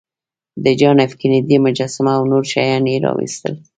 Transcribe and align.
د 0.63 0.65
جان 0.79 0.97
ایف 1.01 1.13
کینیډي 1.19 1.57
مجسمه 1.65 2.11
او 2.17 2.23
نور 2.31 2.43
شیان 2.51 2.83
یې 2.91 3.01
راویستل 3.05 3.53